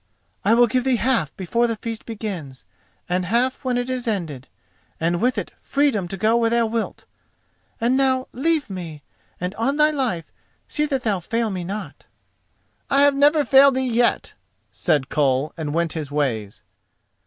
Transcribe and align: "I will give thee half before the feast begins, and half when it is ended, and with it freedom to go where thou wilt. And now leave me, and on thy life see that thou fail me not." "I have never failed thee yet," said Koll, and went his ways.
"I 0.43 0.55
will 0.55 0.65
give 0.65 0.83
thee 0.83 0.95
half 0.95 1.37
before 1.37 1.67
the 1.67 1.75
feast 1.75 2.07
begins, 2.07 2.65
and 3.07 3.25
half 3.27 3.63
when 3.63 3.77
it 3.77 3.87
is 3.87 4.07
ended, 4.07 4.47
and 4.99 5.21
with 5.21 5.37
it 5.37 5.51
freedom 5.61 6.07
to 6.07 6.17
go 6.17 6.35
where 6.35 6.49
thou 6.49 6.65
wilt. 6.65 7.05
And 7.79 7.95
now 7.97 8.27
leave 8.33 8.67
me, 8.67 9.03
and 9.39 9.53
on 9.59 9.77
thy 9.77 9.91
life 9.91 10.33
see 10.67 10.87
that 10.87 11.03
thou 11.03 11.19
fail 11.19 11.51
me 11.51 11.63
not." 11.63 12.07
"I 12.89 13.01
have 13.01 13.13
never 13.13 13.45
failed 13.45 13.75
thee 13.75 13.85
yet," 13.87 14.33
said 14.73 15.09
Koll, 15.09 15.53
and 15.55 15.71
went 15.71 15.93
his 15.93 16.09
ways. 16.09 16.63